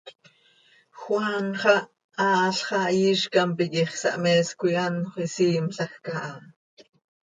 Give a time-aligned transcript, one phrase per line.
[1.01, 1.83] Juan xah,
[2.25, 6.31] aal xah, iizcam piquix, sahmees coi anxö isiimlajc aha.